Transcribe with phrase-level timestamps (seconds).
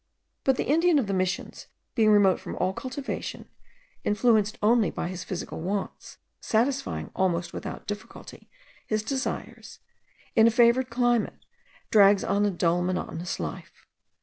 [0.43, 3.47] But the Indian of the Missions, being remote from all cultivation,
[4.03, 8.49] influenced only by his physical wants, satisfying almost without difficulty
[8.87, 9.77] his desires,
[10.35, 11.45] in a favoured climate,
[11.91, 13.85] drags on a dull, monotonous life.